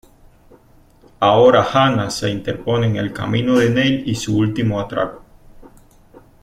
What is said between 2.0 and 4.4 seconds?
se interpone en el camino de Neil y su